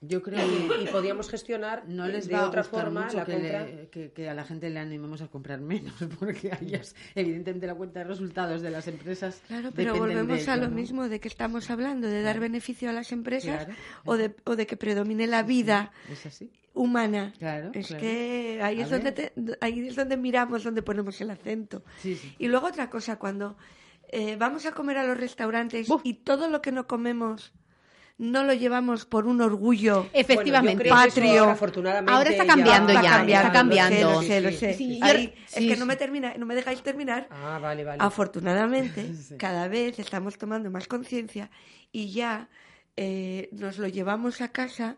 [0.00, 3.04] Yo creo y, que y podíamos gestionar no les de va a otra gustar forma
[3.04, 3.64] mucho la que, compra.
[3.66, 7.66] le- que- que a la gente le animemos a comprar menos, porque a ellas, evidentemente,
[7.66, 9.42] la cuenta de resultados de las empresas.
[9.48, 10.74] Claro, pero volvemos a ello, lo ¿no?
[10.76, 14.54] mismo de que estamos hablando, de dar beneficio a las empresas Claro, o, de, o
[14.56, 16.50] de que predomine la vida Es así.
[16.74, 17.32] humana.
[17.38, 18.00] Claro, es claro.
[18.00, 21.82] que ahí A es, donde te- ahí es donde miramos, donde ponemos el acento.
[22.00, 22.36] Sí, sí.
[22.38, 23.56] Y luego otra cosa, cuando
[24.10, 27.52] eh, vamos a comer a los restaurantes y todo lo que no comemos
[28.18, 30.88] no lo llevamos por un orgullo Efectivamente.
[30.88, 31.40] Bueno, patrio.
[31.40, 34.10] ahora, afortunadamente, Ahora está cambiando ya, cambiando, está cambiando.
[34.12, 34.74] Lo sé, lo sé, lo sé.
[34.74, 35.76] Sí, yo- Ahí, es que sí.
[35.78, 37.28] no me termina, no me dejáis terminar.
[37.30, 37.98] Ah, vale, vale.
[38.02, 39.06] Afortunadamente,
[39.38, 41.50] cada vez estamos tomando más conciencia
[41.92, 42.48] y ya
[42.96, 44.96] eh, nos lo llevamos a casa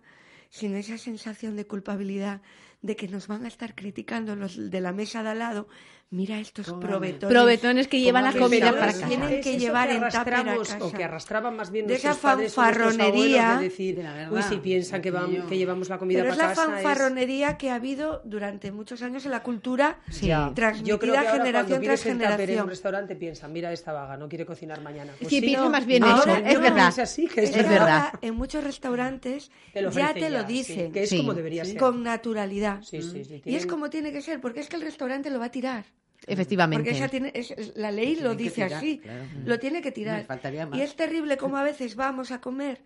[0.49, 2.41] sin esa sensación de culpabilidad
[2.83, 5.69] de que nos van a estar criticando los de la mesa de al lado.
[6.13, 6.87] Mira estos Cómame.
[6.89, 7.33] probetones.
[7.33, 9.07] Probetones que llevan la comida para casa.
[9.07, 10.79] Tienen que llevar que en tupper casa.
[10.81, 13.57] o que arrastraban más bien De esa padres fanfarronería.
[13.59, 15.47] de decir, De verdad, uy, si piensan que, aquello.
[15.47, 18.73] que llevamos la comida Pero es para la casa es- fanfarronería que ha habido durante
[18.73, 20.51] muchos años en la cultura Ya.
[20.53, 22.69] transmitida Yo creo que ahora generación tras tupper en un generación.
[22.69, 25.13] restaurante piensan, mira esta vaga, no quiere cocinar mañana.
[25.17, 26.89] Pues Sí, piensa no, más bien eso, es verdad.
[26.89, 27.81] Es así, que es, Es verdad.
[28.07, 31.19] ahora en muchos restaurantes Te ya te lo sí, dicen que es Sí.
[31.19, 31.73] como debería Sí.
[31.73, 31.81] ser.
[31.81, 32.70] con naturalidad.
[32.83, 35.39] Sí, sí, sí, Y es como tiene que ser, porque es que el restaurante lo
[35.39, 35.85] va a tirar.
[36.27, 36.83] Efectivamente.
[36.85, 39.25] Porque esa tiene, es- la ley lo dice tirar, así, claro.
[39.45, 40.27] lo tiene que tirar.
[40.75, 42.83] Y es terrible como a veces vamos a comer,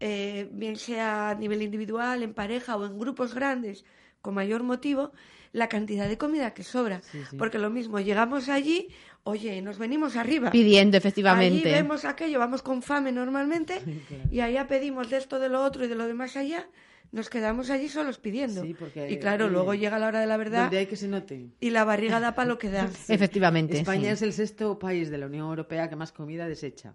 [0.00, 3.84] eh, bien sea a nivel individual, en pareja o en grupos grandes,
[4.20, 5.12] con mayor motivo,
[5.52, 7.00] la cantidad de comida que sobra.
[7.02, 7.36] Sí, sí.
[7.36, 8.88] Porque lo mismo, llegamos allí,
[9.22, 10.50] oye, nos venimos arriba.
[10.50, 11.70] Pidiendo, Allí efectivamente.
[11.70, 13.80] vemos aquello, vamos con fame normalmente,
[14.32, 16.66] y allá pedimos de esto, de lo otro y de lo demás allá,
[17.12, 18.62] nos quedamos allí solos pidiendo.
[18.62, 21.08] Sí, porque, y claro, luego llega la hora de la verdad Donde hay que se
[21.08, 21.50] note.
[21.60, 22.88] y la barriga da para lo que da.
[23.08, 23.78] Efectivamente.
[23.78, 24.08] España sí.
[24.08, 26.94] es el sexto país de la Unión Europea que más comida desecha.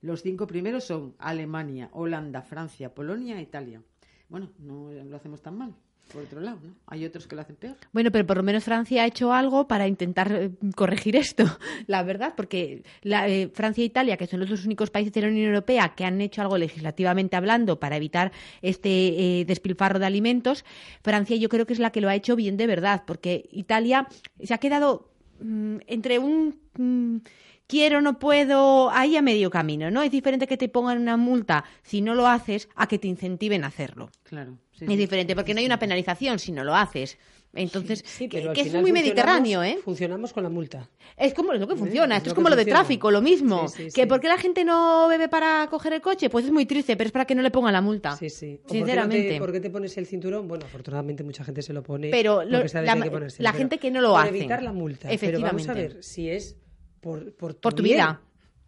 [0.00, 3.82] Los cinco primeros son Alemania, Holanda, Francia, Polonia e Italia.
[4.28, 5.74] Bueno, no lo hacemos tan mal,
[6.12, 6.74] por otro lado, ¿no?
[6.86, 7.76] Hay otros que lo hacen peor.
[7.92, 11.44] Bueno, pero por lo menos Francia ha hecho algo para intentar eh, corregir esto,
[11.86, 15.22] la verdad, porque la, eh, Francia e Italia, que son los dos únicos países de
[15.22, 20.06] la Unión Europea que han hecho algo legislativamente hablando para evitar este eh, despilfarro de
[20.06, 20.64] alimentos,
[21.02, 24.06] Francia yo creo que es la que lo ha hecho bien de verdad, porque Italia
[24.42, 27.16] se ha quedado mm, entre un mm,
[27.66, 30.02] quiero, no puedo, ahí a medio camino, ¿no?
[30.02, 33.64] Es diferente que te pongan una multa si no lo haces a que te incentiven
[33.64, 34.10] a hacerlo.
[34.22, 34.58] Claro.
[34.72, 34.96] sí, Es sí.
[34.96, 37.18] diferente, porque no hay una penalización si no lo haces.
[37.56, 39.78] Entonces, que, es muy mediterráneo, ¿eh?
[39.84, 40.90] Funcionamos con la multa.
[41.16, 43.66] Es como es lo que funciona, es esto es como lo de tráfico, lo mismo.
[43.76, 44.06] Que sí.
[44.06, 46.28] ¿por qué la gente no bebe para coger el coche?
[46.30, 48.16] Pues es muy triste, pero es para que no le pongan la multa.
[48.16, 48.58] Sí, sí.
[48.64, 49.38] O ¿por qué no te- Sinceramente.
[49.38, 50.48] ¿Por qué te pones el cinturón?
[50.48, 52.10] Bueno, afortunadamente mucha gente se lo pone.
[52.10, 53.00] Pero lo- porque la- que
[53.38, 54.30] la pero gente que no lo hace.
[54.30, 55.08] evitar la multa.
[55.20, 56.56] Pero vamos a ver si es
[57.04, 58.20] por, por tu, Por tu bien, vida.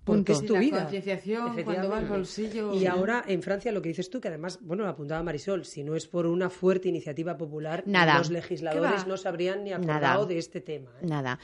[0.05, 0.33] Porque Punto.
[0.35, 0.81] es tu la vida.
[0.83, 2.73] concienciación cuando va al bolsillo.
[2.75, 5.83] Y ahora en Francia lo que dices tú, que además, bueno, lo apuntaba Marisol, si
[5.83, 8.19] no es por una fuerte iniciativa popular, Nada.
[8.19, 10.27] los legisladores no se habrían ni acordado Nada.
[10.27, 10.93] de este tema.
[11.03, 11.07] ¿eh?
[11.07, 11.41] Nada.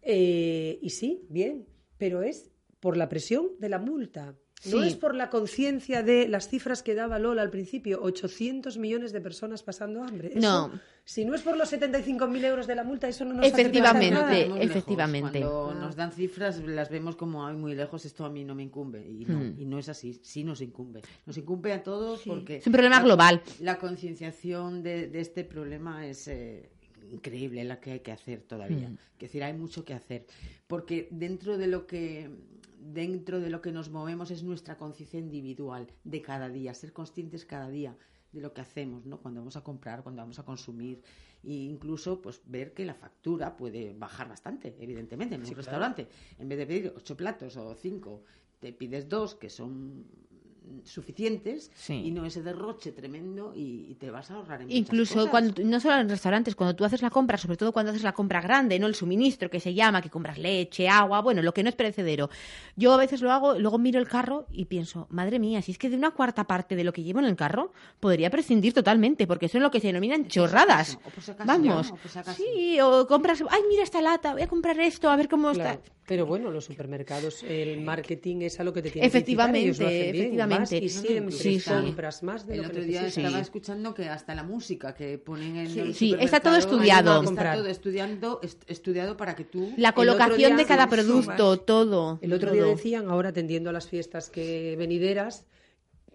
[0.00, 1.66] Eh, y sí, bien,
[1.98, 4.34] pero es por la presión de la multa.
[4.66, 4.88] No Sí.
[4.88, 9.20] es por la conciencia de las cifras que daba Lola al principio, 800 millones de
[9.22, 10.32] personas pasando hambre.
[10.34, 10.70] Eso, No.
[11.02, 14.10] Si no es por los 75.000 euros de la multa, eso no nos Efectivamente.
[14.10, 14.36] nada.
[14.36, 14.70] Estamos lejos.
[14.70, 15.40] efectivamente.
[15.40, 18.62] Cuando nos dan cifras, las vemos como "Ay, muy lejos, esto a mí no me
[18.62, 19.00] incumbe.
[19.08, 19.54] Y no, Hmm.
[19.58, 21.00] y no es así, sí nos incumbe.
[21.26, 22.56] Nos incumbe a todos porque...
[22.56, 23.42] Es un problema la- global.
[23.60, 26.68] La concienciación de, de este problema es eh,
[27.10, 28.90] increíble, la que hay que hacer todavía.
[28.90, 28.98] Hmm.
[29.14, 30.26] Es decir, hay mucho que hacer.
[30.66, 32.28] Porque dentro de lo que
[32.80, 37.44] dentro de lo que nos movemos es nuestra conciencia individual de cada día, ser conscientes
[37.44, 37.96] cada día
[38.32, 39.20] de lo que hacemos, ¿no?
[39.20, 41.02] Cuando vamos a comprar, cuando vamos a consumir,
[41.42, 46.08] e incluso pues ver que la factura puede bajar bastante, evidentemente, en un restaurante.
[46.38, 48.22] En vez de pedir ocho platos o cinco,
[48.60, 50.06] te pides dos que son
[50.84, 51.94] suficientes Sí.
[51.94, 55.30] y no ese derroche tremendo y, y te vas a ahorrar en muchas Incluso cosas.
[55.30, 58.12] cuando no solo en restaurantes, cuando tú haces la compra, sobre todo cuando haces la
[58.12, 61.62] compra grande, no el suministro que se llama, que compras leche, agua, bueno, lo que
[61.62, 62.30] no es perecedero.
[62.76, 65.78] Yo a veces lo hago, luego miro el carro y pienso, madre mía, si es
[65.78, 69.26] que de una cuarta parte de lo que llevo en el carro podría prescindir totalmente,
[69.26, 70.98] porque eso es lo que se denominan chorradas.
[71.04, 71.90] o por si acaso, Vamos.
[71.90, 72.42] o por si acaso.
[72.42, 75.70] Sí, o compras, ay, mira esta lata, voy a comprar esto, a ver cómo Claro,
[75.80, 75.92] está.
[76.06, 79.86] Pero bueno, los supermercados, el marketing es a lo que te tienen Efectivamente, que incitar,
[79.88, 80.59] ellos lo hacen bien, efectivamente.
[80.60, 81.70] Más y siempre Sí, sí.
[81.70, 83.24] compras más de El lo que otro día necesitas.
[83.24, 83.48] estaba Sí.
[83.48, 87.22] escuchando que hasta la música que ponen en Sí, sí, está todo estudiado.
[87.22, 89.72] Está todo estudiando, est- estudiado para que tú...
[89.76, 92.18] La colocación día- de cada Sí, producto, todo.
[92.22, 92.70] El otro día todo.
[92.70, 95.44] decían, ahora atendiendo a las fiestas que venideras,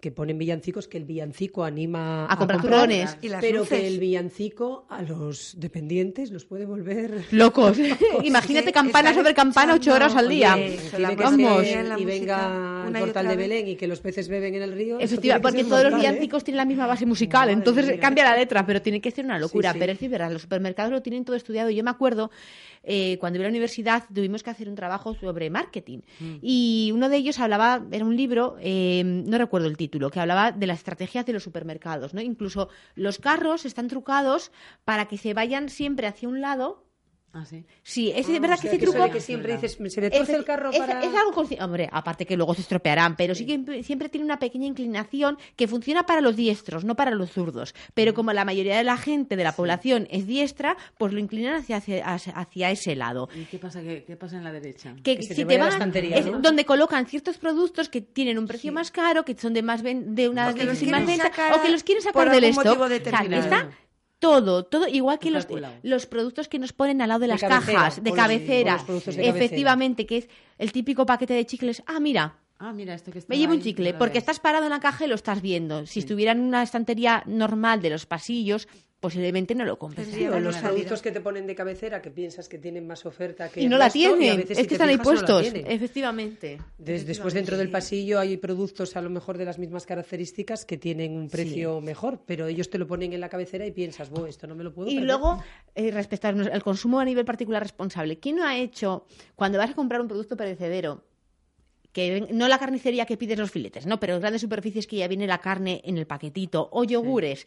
[0.06, 3.18] que ponen villancicos, que el villancico anima A comprar turrones.
[3.22, 3.80] Y las pero luces.
[3.80, 7.76] que el villancico a los dependientes los puede volver Locos.
[8.22, 10.54] Imagínate campana sobre campana ocho horas al día.
[10.54, 11.66] Oye, eso, la Tiene que Vamos.
[11.98, 13.36] y venga una el portal de.
[13.36, 15.00] Belén y que los peces beben en el río.
[15.00, 15.96] eso Efectivamente, porque todos los ¿eh?
[15.96, 19.24] villancicos tienen la misma base musical, Madre entonces cambia la letra, pero tiene que ser
[19.24, 19.72] una locura.
[19.72, 19.80] Sí, sí.
[19.80, 21.70] Pero es verdad, los supermercados lo tienen todo estudiado.
[21.70, 22.30] Yo me acuerdo,
[22.84, 25.98] eh, cuando iba a la universidad, tuvimos que hacer un trabajo sobre marketing.
[26.20, 26.34] Mm.
[26.42, 30.52] Y uno de ellos hablaba, era un libro, eh, no recuerdo el título, que hablaba
[30.52, 32.14] de las estrategias de los supermercados.
[32.14, 32.20] ¿no?
[32.20, 34.52] Incluso los carros están trucados
[34.84, 36.85] para que se vayan siempre hacia un lado.
[37.38, 37.64] Ah, sí.
[37.82, 40.34] Sí, es Ah, verdad o que ese de truco que siempre dices, se me torce
[40.36, 41.00] el carro es, para...
[41.02, 44.66] es algo Hombre, aparte que luego se estropearán, pero sí, que siempre- tiene una pequeña
[44.66, 47.74] inclinación que funciona para los diestros, no para los zurdos.
[47.92, 51.54] Pero como la mayoría de la gente de la población es diestra, pues lo inclinan
[51.56, 52.02] hacia, hacia,
[52.34, 53.28] hacia ese lado.
[53.34, 54.94] ¿Y qué pasa, qué, qué pasa en la derecha?
[55.04, 56.38] Que, Que se si te te vaya la van, estantería, es ¿no?
[56.40, 60.14] donde colocan ciertos productos que tienen un precio más caro, que son de más ven-
[60.14, 62.12] de una O que los difícil más quieren venta, sacar o que los quieren por
[62.24, 62.64] sacar del stock.
[62.64, 63.42] motivo O sea, determinado.
[63.44, 63.70] está
[64.18, 65.46] todo, todo igual que los,
[65.82, 68.76] los productos que nos ponen al lado de, De las cabecera, cajas, cabecera.
[68.88, 69.36] los de cabecera.
[69.36, 71.82] Efectivamente, que es el típico paquete de chicles.
[71.86, 74.22] Ah, mira, Ah, mira, esto que está me llevo un chicle, porque ves.
[74.22, 75.84] estás parado en la caja y lo estás viendo.
[75.86, 78.66] Si estuviera en una estantería normal de los pasillos,
[78.98, 80.08] posiblemente no lo compres.
[80.08, 83.50] Sí, o los productos que te ponen de cabecera que piensas que tienen más oferta
[83.50, 84.94] que Y el no la resto, y a tienen, veces, es si que están ahí
[84.94, 85.42] fijas, puestos.
[85.42, 85.70] tienen.
[85.70, 86.58] Efectivamente.
[86.78, 90.78] Des- después dentro del pasillo hay productos a lo mejor de las mismas características que
[90.78, 94.28] tienen un precio mejor, pero ellos te lo ponen en la cabecera y piensas, "Buah,
[94.30, 95.06] esto no me lo puedo Y perder".
[95.06, 95.42] luego,
[95.74, 99.74] eh, respecto al consumo a nivel particular responsable, ¿quién no ha hecho, cuando vas a
[99.74, 101.04] comprar un producto perecedero,
[101.96, 105.26] que no la carnicería que pides los filetes, no, pero grandes superficies que ya viene
[105.26, 107.46] la carne en el paquetito, o yogures,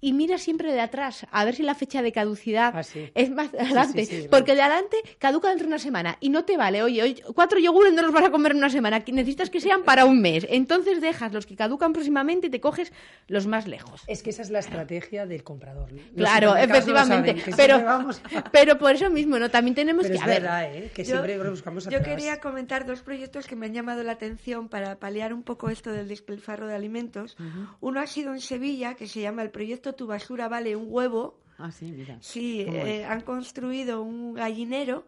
[0.00, 3.10] y mira siempre de atrás a ver si la fecha de caducidad Ah, sí.
[3.14, 6.44] es más adelante, sí, es porque de adelante caduca dentro de una semana y no
[6.44, 9.50] te vale, oye, oye, cuatro yogures no los vas a comer en una semana, necesitas
[9.50, 12.92] que sean para un mes, entonces dejas los que caducan próximamente y te coges
[13.26, 14.02] los más lejos.
[14.06, 15.90] Es que esa es la estrategia del comprador.
[15.92, 17.40] Los Claro, efectivamente.
[17.40, 19.50] saben, pero, siempre vamos a- pero por eso mismo, ¿no?
[19.50, 20.18] También tenemos Pero que.
[20.18, 20.90] es a ver, verdad, ¿eh?
[20.94, 22.04] que Yo- siempre buscamos Yo atrás.
[22.04, 25.90] quería comentar dos proyectos que me han llamado la atención para paliar un poco esto
[25.92, 27.36] del despilfarro de alimentos.
[27.80, 31.40] Uno ha sido en Sevilla, que se llama el proyecto Tu basura vale un huevo.
[31.58, 32.18] Ah, sí, mira.
[32.20, 35.06] Sí, ¿Cómo eh, han construido un gallinero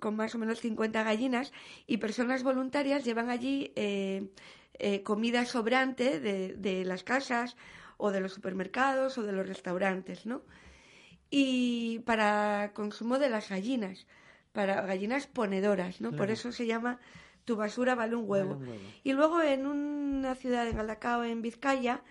[0.00, 1.52] con más o menos 50 gallinas
[1.86, 4.28] y personas voluntarias llevan allí eh,
[4.78, 7.56] eh, comida sobrante de, de las casas
[7.96, 10.42] o de los supermercados o de los restaurantes, ¿no?
[11.30, 14.06] Y para consumo de las gallinas,
[14.52, 16.12] para gallinas ponedoras, ¿no?
[16.12, 16.98] Por eso se llama
[17.44, 18.54] tu basura vale un huevo.
[18.54, 18.82] Vale un huevo.
[19.02, 22.02] Y luego en una ciudad en Galdacao, en Vizcaya,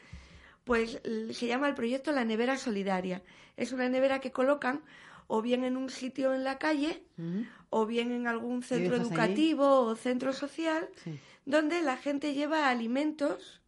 [0.66, 1.00] pues
[1.32, 3.22] se llama el proyecto La Nevera Solidaria.
[3.56, 4.82] Es una nevera que colocan
[5.28, 7.46] o bien en un sitio en la calle Ujú.
[7.70, 9.04] o bien en algún centro allí?
[9.06, 11.18] educativo o centro social Sí.
[11.46, 13.62] donde la gente lleva alimentos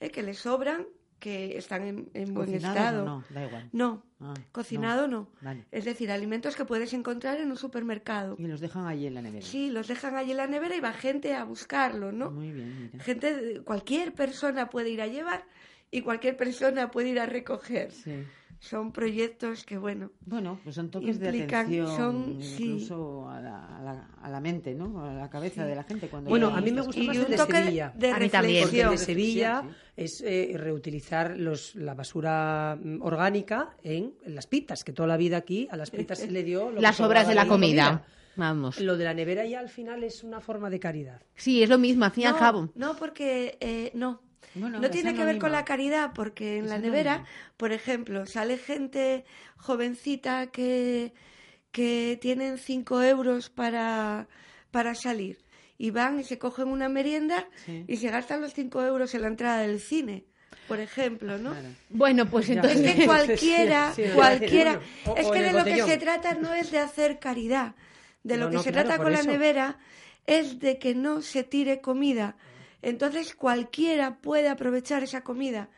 [0.00, 0.86] eh, que les sobran,
[1.18, 3.04] que están en, en buen ¿Cocinados estado.
[3.06, 3.24] no?
[3.30, 3.68] Da igual.
[3.72, 5.28] No, Ah, cocinado no.
[5.42, 5.66] Vale.
[5.72, 8.36] Es decir, alimentos que puedes encontrar en un supermercado.
[8.38, 9.44] Y los dejan allí en la nevera.
[9.44, 12.30] Sí, los dejan allí en la nevera y va gente a buscarlo, ¿no?
[12.30, 13.04] Muy bien, mira.
[13.04, 15.44] Gente, cualquier persona puede ir a llevar
[15.98, 17.90] y cualquier persona puede ir a recoger.
[17.92, 18.24] Sí.
[18.58, 22.64] son proyectos que, bueno, Bueno, pues son toques Implican- de atención son- sí.
[22.64, 25.04] incluso a, la, a, la, a la mente, ¿no?
[25.04, 26.08] A la cabeza de la gente.
[26.08, 27.92] Cuando Bueno, a mí me gusta más el de Sevilla.
[27.94, 28.62] de A mí también.
[28.64, 34.34] Porque el de Sevilla Sí, es eh, reutilizar los, la basura mm, orgánica en, en
[34.34, 36.98] las pitas, que toda la vida aquí a las pitas se le dio lo Las
[37.00, 38.04] obras de la comida.
[38.36, 38.80] Vamos.
[38.80, 41.22] Lo de la nevera ya al final es una forma de caridad.
[41.34, 42.68] Sí, es lo mismo, al fin y al no, cabo.
[42.74, 44.22] no, porque eh, no.
[44.54, 47.24] Bueno, no tiene que ver con la caridad, porque en Es la nevera,
[47.56, 49.24] por ejemplo, sale gente
[49.56, 51.12] jovencita que,
[51.72, 54.28] que tienen 5 euros para,
[54.70, 55.38] para salir
[55.78, 57.84] y van y se cogen una merienda Sí.
[57.86, 60.24] y se gastan los 5 euros en la entrada del cine,
[60.68, 61.50] por ejemplo, ¿no?
[61.50, 61.68] Claro.
[61.90, 62.80] Bueno, pues entonces...
[62.80, 66.54] Es que cualquiera, Sí, sí, cualquiera, o- es que de lo que se trata no
[66.54, 67.74] es de hacer caridad,
[68.22, 69.22] de lo No, que no, se claro, trata con eso.
[69.24, 69.78] la nevera
[70.26, 72.36] es de que no se tire comida.
[72.88, 75.68] Entonces cualquiera puede aprovechar esa comida,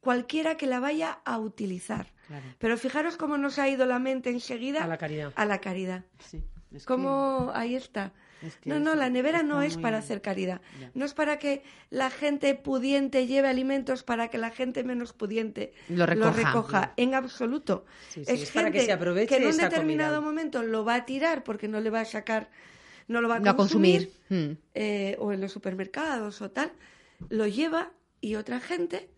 [0.00, 2.12] cualquiera que la vaya a utilizar.
[2.26, 2.44] Claro.
[2.58, 5.32] Pero fijaros cómo nos ha ido la mente enseguida A la caridad.
[5.34, 6.04] a la caridad.
[6.18, 8.12] Sí, es que- Cómo ahí está.
[8.42, 10.60] es que No, no, la nevera no es para hacer caridad.
[10.78, 10.90] Ya.
[10.92, 15.72] No es para que la gente pudiente lleve alimentos para que la gente menos pudiente
[15.88, 16.92] Lo recoja.
[16.98, 17.86] en absoluto.
[18.10, 20.28] Sí, sí, es para gente que se aproveche que en un determinado comida.
[20.30, 22.50] momento lo va a tirar porque no le va a sacar,
[23.08, 24.52] no lo va a No consumir, consumir.
[24.52, 24.58] Mm.
[24.74, 26.70] eh, o en los supermercados o tal,
[27.30, 27.90] lo lleva
[28.20, 29.08] y otra gente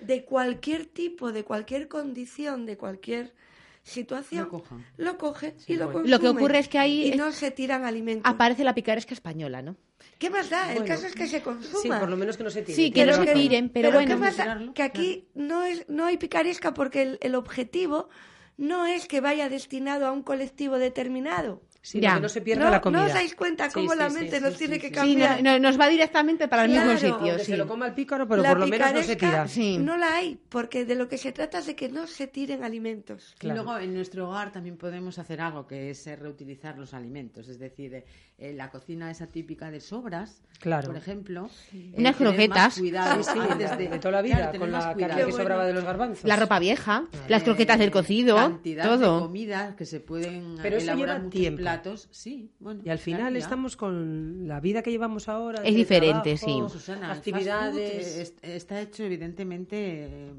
[0.00, 3.34] de cualquier tipo, de cualquier condición, de cualquier
[3.82, 4.48] situación,
[4.96, 6.08] Lo coge y lo consume.
[6.10, 8.30] Lo que ocurre es que ahí y es- no se tiran alimentos.
[8.30, 9.76] Aparece la picaresca española, ¿no?
[10.18, 10.72] ¿Qué más da?
[10.74, 11.80] El caso es que se consuma.
[11.80, 12.76] Sí, por lo menos que no se tire.
[12.76, 14.18] Sí, que Tienes no se tiren, pero, ¿qué bueno.
[14.18, 14.44] más da?
[14.44, 18.08] tirarlo, que aquí no es no hay picaresca porque el, el objetivo
[18.56, 21.62] no es que vaya destinado a un colectivo determinado.
[21.82, 22.14] Sino Ya.
[22.16, 23.00] que no se pierda no, la comida.
[23.00, 24.88] ¿No os dais cuenta cómo sí, la sí, mente sí, nos sí, tiene sí, que
[24.88, 24.94] sí.
[24.94, 25.42] Sí, no- cambiar?
[25.42, 26.92] no- nos va directamente para el Claro.
[26.92, 27.38] mismo sitio.
[27.38, 29.48] Se lo coma el pícaro, pero La por lo menos no se tira.
[29.48, 29.78] Sí.
[29.78, 32.64] No la hay, porque de lo que se trata es de que no se tiren
[32.64, 33.34] alimentos.
[33.40, 37.48] Y luego en nuestro hogar también podemos hacer algo que es eh, reutilizar los alimentos,
[37.48, 38.04] es decir,
[38.40, 40.88] eh, la cocina esa típica de sobras, Claro.
[40.88, 42.78] por ejemplo, eh, Unas croquetas.
[42.78, 45.54] cuidado Sí, sí, antes de, toda la vida, claro, con la carne que Qué sobraba
[45.56, 45.64] bueno.
[45.66, 46.24] de los garbanzos.
[46.24, 49.14] La ropa vieja, las Eh, croquetas del cocido, cantidad todo.
[49.16, 51.60] de comida que se pueden Pero eso elaborar lleva muchos tiempo.
[51.60, 53.38] platos, sí, bueno, Y al final claro, ya.
[53.38, 55.62] estamos con la vida que llevamos ahora.
[55.62, 56.78] Es diferente, trabajo, sí.
[56.78, 57.90] Susana, actividades.
[58.14, 60.32] food, es- está hecho evidentemente eh,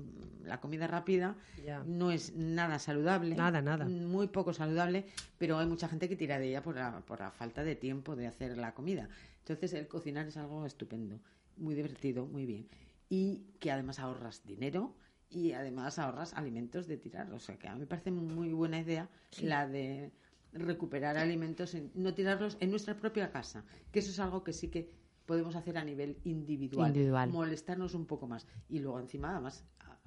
[0.45, 1.83] la comida rápida Ya.
[1.85, 3.85] no es nada saludable Nada, nada.
[3.85, 5.05] muy poco saludable
[5.37, 8.15] pero hay mucha gente que tira de ella por la, por la falta de tiempo
[8.15, 11.19] de hacer la comida entonces el cocinar es algo estupendo
[11.57, 12.67] muy divertido muy bien
[13.09, 14.95] y que además ahorras dinero
[15.29, 18.79] y además ahorras alimentos de tirar o sea que a mí me parece muy buena
[18.79, 19.09] idea
[19.41, 20.11] la de
[20.53, 24.67] recuperar alimentos, en- no tirarlos en nuestra propia casa, que eso es algo que sí
[24.67, 24.91] que
[25.25, 27.29] podemos hacer a nivel individual, Individual.
[27.29, 29.63] molestarnos un poco más y luego encima además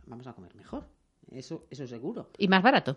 [0.07, 0.87] vamos a comer mejor,
[1.31, 2.31] eso eso seguro.
[2.39, 2.97] Y más barato.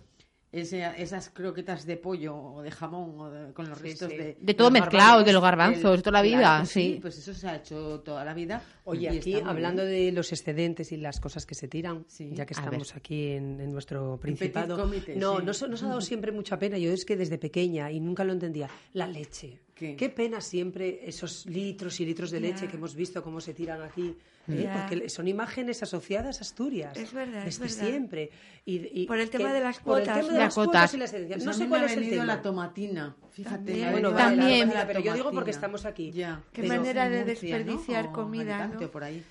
[0.49, 4.17] Ese- esas croquetas de pollo o de jamón o de- con los restos sí.
[4.17, 6.99] de De todo mezclado, de los garbanzos, toda la vida, claro sí.
[7.01, 8.63] pues eso se ha hecho toda la vida.
[8.85, 10.05] Oye, y aquí hablando bien.
[10.05, 12.29] de los excedentes y las cosas que se tiran, Sí.
[12.33, 14.77] ya que A estamos aquí en, en nuestro principado.
[14.77, 15.45] comité, no, sí.
[15.45, 16.77] nos, nos ha dado siempre mucha pena.
[16.77, 18.69] Yo es que desde pequeña y nunca lo entendía.
[18.93, 19.59] La leche.
[19.77, 20.09] ¿Qué?
[20.09, 24.15] pena siempre esos litros y litros de leche que hemos visto cómo se tiran aquí.
[24.47, 24.63] ¿eh?
[24.63, 24.87] Ya.
[24.89, 26.97] Porque son imágenes asociadas a Asturias.
[26.97, 27.89] Es verdad, es Desde verdad.
[27.91, 28.29] siempre.
[28.65, 30.53] Y, y Por el tema que- de las por el cuotas, tema de Las las
[30.55, 30.71] cuotas.
[30.71, 31.37] cuotas y las herencias.
[31.43, 32.25] Pues No sé cuál es el tema.
[32.25, 33.55] la tomatina, fíjate.
[33.57, 33.91] También.
[33.91, 34.59] Bueno, vale, la También.
[34.61, 36.11] tomatina, pero yo digo porque estamos aquí.
[36.11, 36.41] Ya.
[36.53, 37.25] Qué Pero manera de ¿no?
[37.25, 38.91] desperdiciar O comida, ¿no?
[38.91, 39.23] por ahí.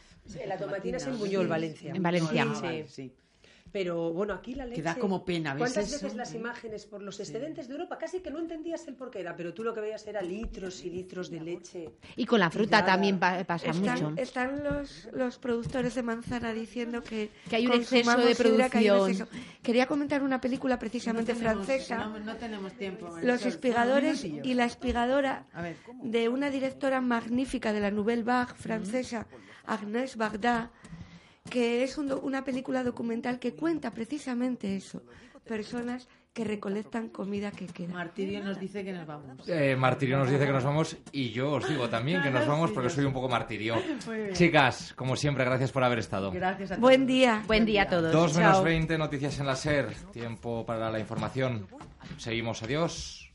[0.46, 1.18] La tomatina es en Sí.
[1.20, 1.92] Buñol, Valencia.
[1.94, 2.46] En Valencia.
[2.48, 3.12] Ah, Sí.
[3.76, 4.76] Pero bueno, aquí la leche.
[4.76, 5.96] Que da como pena, ¿ves ¿Cuántas eso?
[6.06, 9.20] veces las imágenes por los excedentes de Europa casi que no entendías el por qué
[9.20, 11.90] era, pero tú lo que veías era litros y litros de leche.
[12.16, 12.86] Y con la fruta Tirada.
[12.94, 14.12] también pa- pasa Están, mucho.
[14.16, 19.10] están los, los productores de manzana diciendo que, Que hay un exceso consumamos de producción.
[19.10, 19.28] exceso.
[19.62, 23.08] Quería comentar una película precisamente No tenemos- francesa, No, no tenemos tiempo.
[23.08, 23.48] Los Marisol.
[23.48, 24.50] espigadores Un minutillo.
[24.52, 25.76] y la espigadora A ver.
[26.02, 29.26] de una directora magnífica de la Nouvelle Vague francesa,
[29.66, 30.70] Agnès Varda,
[31.50, 35.02] que es un do- una película documental que cuenta precisamente eso,
[35.44, 37.94] personas que recolectan comida que queda.
[37.94, 39.48] Martirio nos dice que nos vamos.
[39.48, 42.72] Eh, martirio nos dice que nos vamos y yo os digo también que nos vamos
[42.72, 43.76] porque soy un poco martirio.
[44.34, 46.30] Chicas, como siempre, gracias por haber estado.
[46.30, 46.82] Gracias a todos.
[46.82, 47.42] Buen día.
[47.46, 48.12] Buen día a todos.
[48.12, 48.64] Dos menos Chao.
[48.64, 49.94] 20 noticias en la SER.
[50.12, 51.66] Tiempo para la información.
[52.18, 53.25] Seguimos, adiós.